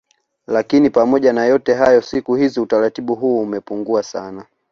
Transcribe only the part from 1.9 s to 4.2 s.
siku hizi utaratibu huu umepungua